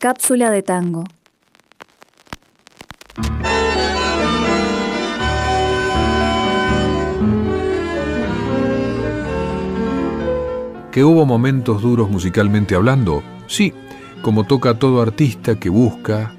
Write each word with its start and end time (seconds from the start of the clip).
Cápsula 0.00 0.52
de 0.52 0.62
tango. 0.62 1.02
¿Que 10.92 11.02
hubo 11.02 11.26
momentos 11.26 11.82
duros 11.82 12.08
musicalmente 12.08 12.76
hablando? 12.76 13.24
Sí, 13.48 13.74
como 14.22 14.44
toca 14.44 14.78
todo 14.78 15.02
artista 15.02 15.58
que 15.58 15.68
busca, 15.68 16.32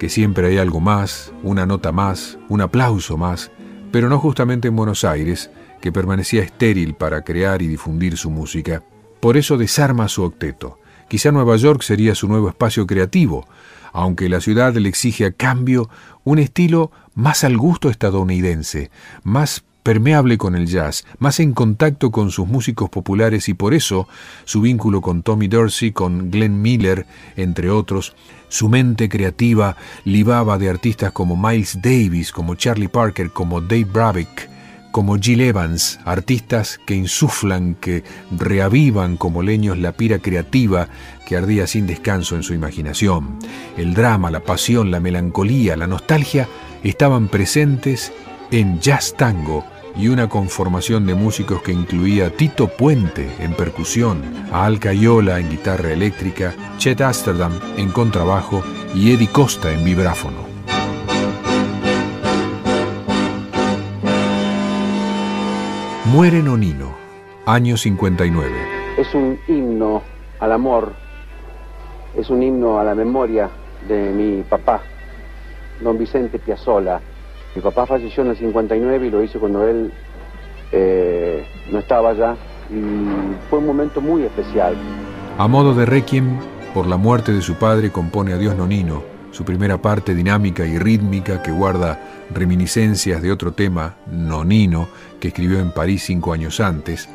que 0.00 0.08
siempre 0.08 0.48
hay 0.48 0.58
algo 0.58 0.80
más, 0.80 1.32
una 1.44 1.64
nota 1.64 1.92
más, 1.92 2.40
un 2.48 2.60
aplauso 2.60 3.16
más, 3.16 3.52
pero 3.92 4.08
no 4.08 4.18
justamente 4.18 4.66
en 4.66 4.74
Buenos 4.74 5.04
Aires, 5.04 5.52
que 5.80 5.92
permanecía 5.92 6.42
estéril 6.42 6.94
para 6.94 7.22
crear 7.22 7.62
y 7.62 7.68
difundir 7.68 8.16
su 8.16 8.30
música. 8.30 8.82
Por 9.20 9.36
eso 9.36 9.56
desarma 9.56 10.08
su 10.08 10.24
octeto. 10.24 10.80
Quizá 11.08 11.30
Nueva 11.30 11.56
York 11.56 11.82
sería 11.82 12.14
su 12.14 12.28
nuevo 12.28 12.48
espacio 12.48 12.86
creativo, 12.86 13.46
aunque 13.92 14.28
la 14.28 14.40
ciudad 14.40 14.74
le 14.74 14.88
exige 14.88 15.26
a 15.26 15.32
cambio 15.32 15.88
un 16.24 16.38
estilo 16.38 16.90
más 17.14 17.44
al 17.44 17.56
gusto 17.56 17.88
estadounidense, 17.88 18.90
más 19.22 19.64
permeable 19.84 20.36
con 20.36 20.56
el 20.56 20.66
jazz, 20.66 21.06
más 21.20 21.38
en 21.38 21.52
contacto 21.52 22.10
con 22.10 22.32
sus 22.32 22.48
músicos 22.48 22.90
populares 22.90 23.48
y 23.48 23.54
por 23.54 23.72
eso 23.72 24.08
su 24.44 24.60
vínculo 24.60 25.00
con 25.00 25.22
Tommy 25.22 25.46
Dorsey, 25.46 25.92
con 25.92 26.32
Glenn 26.32 26.60
Miller, 26.60 27.06
entre 27.36 27.70
otros, 27.70 28.16
su 28.48 28.68
mente 28.68 29.08
creativa 29.08 29.76
libaba 30.04 30.58
de 30.58 30.70
artistas 30.70 31.12
como 31.12 31.36
Miles 31.36 31.80
Davis, 31.80 32.32
como 32.32 32.56
Charlie 32.56 32.88
Parker, 32.88 33.30
como 33.30 33.60
Dave 33.60 33.84
Brabeck, 33.84 34.55
como 34.92 35.18
Jill 35.18 35.40
Evans, 35.40 35.98
artistas 36.04 36.80
que 36.86 36.94
insuflan, 36.94 37.74
que 37.74 38.04
reavivan 38.30 39.16
como 39.16 39.42
leños 39.42 39.78
la 39.78 39.92
pira 39.92 40.18
creativa 40.18 40.88
que 41.26 41.36
ardía 41.36 41.66
sin 41.66 41.86
descanso 41.86 42.36
en 42.36 42.42
su 42.42 42.54
imaginación. 42.54 43.38
El 43.76 43.94
drama, 43.94 44.30
la 44.30 44.40
pasión, 44.40 44.90
la 44.90 45.00
melancolía, 45.00 45.76
la 45.76 45.86
nostalgia 45.86 46.48
estaban 46.82 47.28
presentes 47.28 48.12
en 48.50 48.80
Jazz 48.80 49.14
Tango, 49.16 49.64
y 49.98 50.08
una 50.08 50.28
conformación 50.28 51.06
de 51.06 51.14
músicos 51.14 51.62
que 51.62 51.72
incluía 51.72 52.26
a 52.26 52.30
Tito 52.30 52.68
Puente 52.68 53.28
en 53.40 53.54
percusión, 53.54 54.22
a 54.52 54.66
Al 54.66 54.78
Cayola 54.78 55.40
en 55.40 55.50
guitarra 55.50 55.92
eléctrica, 55.92 56.54
Chet 56.78 57.00
Amsterdam 57.00 57.58
en 57.76 57.90
contrabajo 57.90 58.62
y 58.94 59.12
Eddie 59.12 59.28
Costa 59.28 59.72
en 59.72 59.84
vibráfono. 59.84 60.45
Muere 66.16 66.42
Nonino, 66.42 66.94
año 67.44 67.76
59. 67.76 68.50
Es 68.96 69.14
un 69.14 69.38
himno 69.48 70.02
al 70.40 70.50
amor, 70.50 70.94
es 72.16 72.30
un 72.30 72.42
himno 72.42 72.78
a 72.78 72.84
la 72.84 72.94
memoria 72.94 73.50
de 73.86 74.14
mi 74.14 74.42
papá, 74.42 74.80
don 75.82 75.98
Vicente 75.98 76.38
Piazzola, 76.38 77.02
mi 77.54 77.60
papá 77.60 77.84
falleció 77.84 78.22
en 78.22 78.30
el 78.30 78.36
59 78.38 79.06
y 79.06 79.10
lo 79.10 79.22
hice 79.22 79.38
cuando 79.38 79.68
él 79.68 79.92
eh, 80.72 81.44
no 81.70 81.80
estaba 81.80 82.14
ya 82.14 82.34
y 82.70 83.36
fue 83.50 83.58
un 83.58 83.66
momento 83.66 84.00
muy 84.00 84.22
especial. 84.22 84.74
A 85.36 85.46
modo 85.46 85.74
de 85.74 85.84
requiem 85.84 86.38
por 86.72 86.86
la 86.86 86.96
muerte 86.96 87.30
de 87.30 87.42
su 87.42 87.56
padre 87.56 87.92
compone 87.92 88.32
a 88.32 88.38
Dios 88.38 88.56
Nonino, 88.56 89.02
su 89.36 89.44
primera 89.44 89.82
parte 89.82 90.14
dinámica 90.14 90.64
y 90.64 90.78
rítmica 90.78 91.42
que 91.42 91.50
guarda 91.50 92.00
reminiscencias 92.32 93.20
de 93.20 93.30
otro 93.30 93.52
tema, 93.52 93.96
Nonino, 94.10 94.88
que 95.20 95.28
escribió 95.28 95.60
en 95.60 95.72
París 95.72 96.04
cinco 96.06 96.32
años 96.32 96.58
antes, 96.58 97.06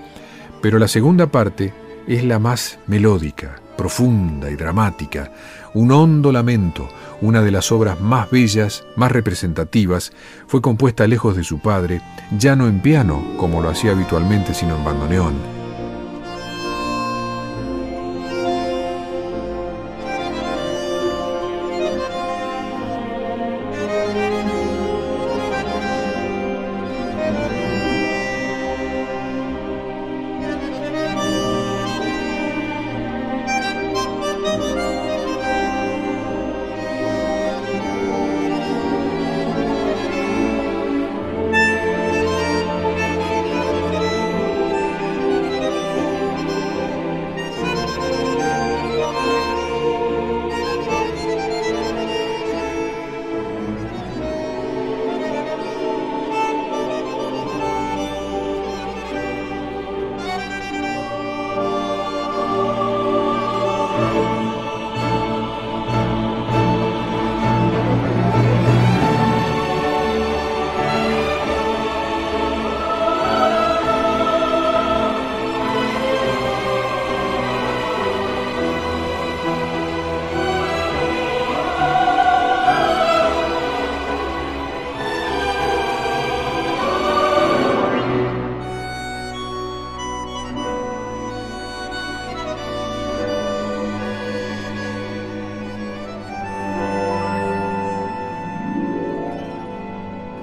pero 0.61 0.77
la 0.77 0.87
segunda 0.87 1.25
parte 1.25 1.73
es 2.07 2.23
la 2.23 2.37
más 2.37 2.77
melódica, 2.85 3.59
profunda 3.75 4.51
y 4.51 4.55
dramática, 4.55 5.31
un 5.73 5.91
hondo 5.91 6.31
lamento, 6.31 6.87
una 7.21 7.41
de 7.41 7.49
las 7.49 7.71
obras 7.71 7.99
más 7.99 8.29
bellas, 8.29 8.83
más 8.95 9.11
representativas, 9.11 10.11
fue 10.45 10.61
compuesta 10.61 11.07
lejos 11.07 11.35
de 11.35 11.43
su 11.43 11.57
padre, 11.57 12.03
ya 12.37 12.55
no 12.55 12.67
en 12.67 12.81
piano, 12.81 13.19
como 13.37 13.63
lo 13.63 13.69
hacía 13.69 13.93
habitualmente, 13.93 14.53
sino 14.53 14.77
en 14.77 14.83
bandoneón. 14.83 15.60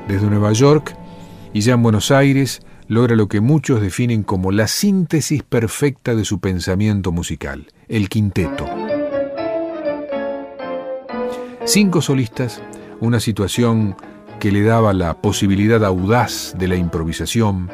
Desde 0.09 0.29
Nueva 0.29 0.53
York 0.53 0.97
y 1.53 1.61
ya 1.61 1.75
en 1.75 1.83
Buenos 1.83 2.11
Aires 2.11 2.61
logra 2.89 3.15
lo 3.15 3.29
que 3.29 3.41
muchos 3.41 3.81
definen 3.81 4.23
como 4.23 4.51
la 4.51 4.67
síntesis 4.67 5.43
perfecta 5.43 6.15
de 6.15 6.25
su 6.25 6.41
pensamiento 6.41 7.13
musical, 7.13 7.67
el 7.89 8.09
quinteto. 8.09 8.67
Cinco 11.65 12.01
solistas, 12.01 12.63
una 13.01 13.21
situación 13.21 13.95
que 14.41 14.51
le 14.51 14.63
daba 14.63 14.95
la 14.95 15.21
posibilidad 15.21 15.85
audaz 15.85 16.55
de 16.57 16.69
la 16.69 16.77
improvisación, 16.77 17.69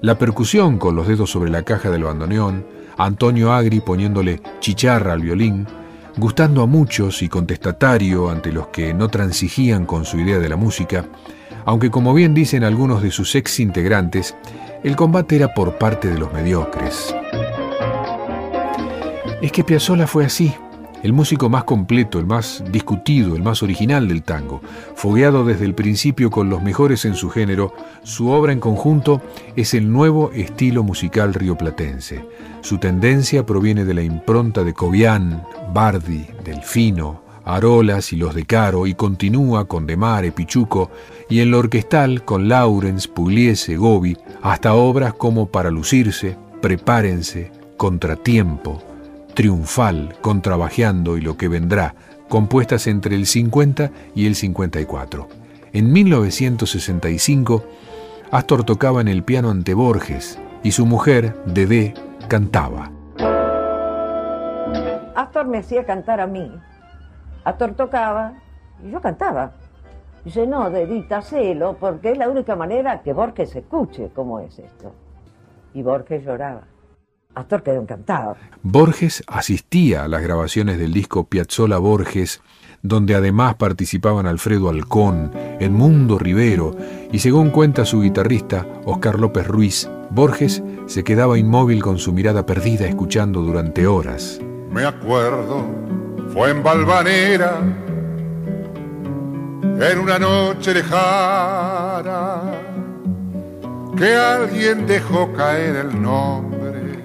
la 0.00 0.18
percusión 0.18 0.78
con 0.78 0.94
los 0.94 1.08
dedos 1.08 1.30
sobre 1.30 1.50
la 1.50 1.64
caja 1.64 1.90
del 1.90 2.04
bandoneón, 2.04 2.64
Antonio 2.96 3.52
Agri 3.52 3.80
poniéndole 3.80 4.40
chicharra 4.60 5.14
al 5.14 5.22
violín, 5.22 5.66
gustando 6.16 6.62
a 6.62 6.66
muchos 6.66 7.22
y 7.22 7.28
contestatario 7.28 8.30
ante 8.30 8.52
los 8.52 8.68
que 8.68 8.94
no 8.94 9.08
transigían 9.08 9.84
con 9.84 10.04
su 10.04 10.20
idea 10.20 10.38
de 10.38 10.48
la 10.48 10.56
música, 10.56 11.06
aunque 11.64 11.90
como 11.90 12.14
bien 12.14 12.34
dicen 12.34 12.64
algunos 12.64 13.02
de 13.02 13.10
sus 13.10 13.34
ex 13.34 13.60
integrantes, 13.60 14.36
el 14.82 14.96
combate 14.96 15.36
era 15.36 15.54
por 15.54 15.78
parte 15.78 16.08
de 16.08 16.18
los 16.18 16.32
mediocres. 16.32 17.14
Es 19.40 19.52
que 19.52 19.64
Piazzolla 19.64 20.06
fue 20.06 20.24
así, 20.24 20.54
el 21.04 21.12
músico 21.12 21.50
más 21.50 21.64
completo, 21.64 22.18
el 22.18 22.24
más 22.24 22.64
discutido, 22.70 23.36
el 23.36 23.42
más 23.42 23.62
original 23.62 24.08
del 24.08 24.22
tango. 24.22 24.62
Fogueado 24.94 25.44
desde 25.44 25.66
el 25.66 25.74
principio 25.74 26.30
con 26.30 26.48
los 26.48 26.62
mejores 26.62 27.04
en 27.04 27.14
su 27.14 27.28
género, 27.28 27.74
su 28.04 28.30
obra 28.30 28.54
en 28.54 28.60
conjunto 28.60 29.20
es 29.54 29.74
el 29.74 29.92
nuevo 29.92 30.30
estilo 30.32 30.82
musical 30.82 31.34
rioplatense. 31.34 32.24
Su 32.62 32.78
tendencia 32.78 33.44
proviene 33.44 33.84
de 33.84 33.92
la 33.92 34.02
impronta 34.02 34.64
de 34.64 34.72
Cobian, 34.72 35.44
Bardi, 35.74 36.26
Delfino, 36.42 37.23
Arolas 37.44 38.12
y 38.12 38.16
los 38.16 38.34
de 38.34 38.44
Caro, 38.46 38.86
y 38.86 38.94
continúa 38.94 39.66
con 39.66 39.86
De 39.86 39.96
Mare, 39.96 40.32
Pichuco, 40.32 40.90
y 41.28 41.40
en 41.40 41.50
lo 41.50 41.58
orquestal 41.58 42.24
con 42.24 42.48
Lawrence, 42.48 43.08
Pugliese, 43.08 43.76
Gobi, 43.76 44.16
hasta 44.42 44.74
obras 44.74 45.14
como 45.14 45.46
Para 45.46 45.70
lucirse, 45.70 46.36
Prepárense, 46.62 47.52
Contratiempo, 47.76 48.82
Triunfal, 49.34 50.16
Contrabajeando 50.20 51.18
y 51.18 51.20
lo 51.20 51.36
que 51.36 51.48
vendrá, 51.48 51.94
compuestas 52.28 52.86
entre 52.86 53.14
el 53.16 53.26
50 53.26 53.90
y 54.14 54.26
el 54.26 54.34
54. 54.34 55.28
En 55.72 55.92
1965, 55.92 57.64
Astor 58.30 58.64
tocaba 58.64 59.00
en 59.00 59.08
el 59.08 59.22
piano 59.22 59.50
ante 59.50 59.74
Borges 59.74 60.38
y 60.62 60.72
su 60.72 60.86
mujer, 60.86 61.36
Dedé, 61.46 61.94
cantaba. 62.28 62.90
Astor 65.14 65.46
me 65.46 65.58
hacía 65.58 65.84
cantar 65.84 66.20
a 66.20 66.26
mí 66.26 66.50
Astor 67.44 67.74
tocaba 67.74 68.34
y 68.82 68.90
yo 68.90 69.00
cantaba. 69.00 69.52
Dice, 70.24 70.46
no, 70.46 70.70
dedita, 70.70 71.20
celo, 71.20 71.76
porque 71.78 72.12
es 72.12 72.18
la 72.18 72.28
única 72.28 72.56
manera 72.56 73.02
que 73.02 73.12
Borges 73.12 73.54
escuche 73.54 74.10
cómo 74.14 74.40
es 74.40 74.58
esto. 74.58 74.94
Y 75.74 75.82
Borges 75.82 76.24
lloraba. 76.24 76.62
Astor 77.34 77.62
quedó 77.62 77.82
encantado. 77.82 78.36
Borges 78.62 79.22
asistía 79.26 80.04
a 80.04 80.08
las 80.08 80.22
grabaciones 80.22 80.78
del 80.78 80.92
disco 80.92 81.24
Piazzola 81.24 81.78
Borges, 81.78 82.40
donde 82.80 83.14
además 83.14 83.56
participaban 83.56 84.26
Alfredo 84.26 84.68
Alcón, 84.68 85.32
Edmundo 85.58 86.18
Rivero, 86.18 86.74
y 87.10 87.18
según 87.18 87.50
cuenta 87.50 87.84
su 87.84 88.00
guitarrista 88.00 88.66
Oscar 88.84 89.18
López 89.18 89.46
Ruiz, 89.46 89.90
Borges 90.10 90.62
se 90.86 91.02
quedaba 91.02 91.38
inmóvil 91.38 91.82
con 91.82 91.98
su 91.98 92.12
mirada 92.12 92.46
perdida 92.46 92.86
escuchando 92.86 93.42
durante 93.42 93.86
horas. 93.86 94.40
Me 94.70 94.84
acuerdo, 94.84 95.64
fue 96.34 96.50
en 96.50 96.62
Valvanera 96.64 97.58
en 99.62 99.98
una 100.00 100.18
noche 100.18 100.74
lejana 100.74 102.42
que 103.96 104.16
alguien 104.16 104.84
dejó 104.84 105.32
caer 105.32 105.76
el 105.76 106.02
nombre 106.02 107.04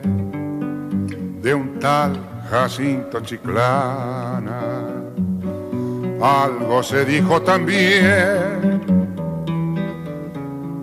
de 1.44 1.54
un 1.54 1.78
tal 1.80 2.20
Jacinto 2.50 3.20
Chiclana. 3.20 4.62
Algo 6.20 6.82
se 6.82 7.06
dijo 7.06 7.40
también 7.44 8.82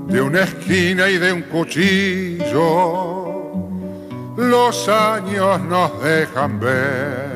de 0.06 0.20
una 0.20 0.42
esquina 0.44 1.08
y 1.08 1.18
de 1.18 1.32
un 1.32 1.42
cuchillo. 1.42 3.02
Los 4.36 4.88
años 4.88 5.60
nos 5.62 6.00
dejan 6.00 6.60
ver 6.60 7.35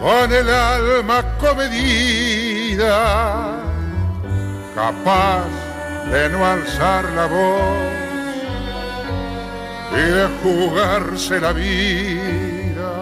con 0.00 0.32
el 0.32 0.48
alma 0.48 1.22
comedida, 1.38 2.86
capaz 4.74 5.46
de 6.10 6.28
no 6.30 6.46
alzar 6.46 7.04
la 7.12 7.26
voz 7.26 7.92
y 9.92 9.96
de 9.96 10.28
jugarse 10.42 11.40
la 11.40 11.52
vida. 11.52 12.94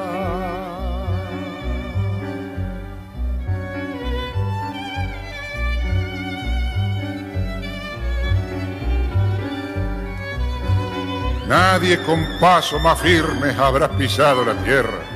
Nadie 11.46 12.02
con 12.02 12.26
paso 12.40 12.78
más 12.80 13.00
firme 13.00 13.54
habrá 13.56 13.88
pisado 13.88 14.44
la 14.44 14.54
tierra 14.64 15.15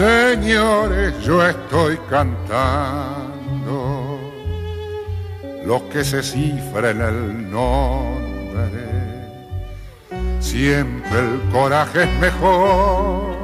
Señores, 0.00 1.12
yo 1.20 1.46
estoy 1.46 1.98
cantando 2.08 2.32
lo 5.66 5.88
que 5.90 6.02
se 6.02 6.22
cifra 6.22 6.92
en 6.92 7.02
el 7.02 7.50
nombre. 7.50 8.88
Siempre 10.40 11.18
el 11.18 11.42
coraje 11.52 12.04
es 12.04 12.18
mejor, 12.18 13.36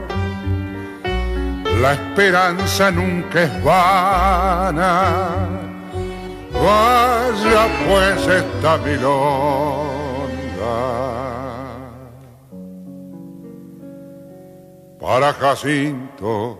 la 1.83 1.93
esperanza 1.93 2.91
nunca 2.91 3.43
es 3.43 3.63
vana. 3.63 5.11
Vaya 6.55 7.69
pues 7.87 8.27
esta 8.29 8.79
milonga 8.79 10.07
para 15.07 15.33
Jacinto. 15.35 16.59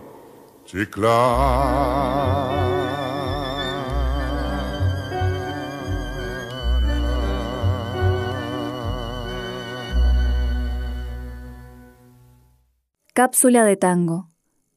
Cápsula 13.13 13.65
de 13.65 13.75
tango. 13.75 14.29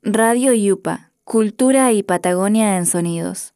Radio 0.03 0.53
Yupa. 0.53 1.13
Cultura 1.23 1.93
y 1.93 2.03
Patagonia 2.03 2.77
en 2.77 2.87
sonidos. 2.87 3.55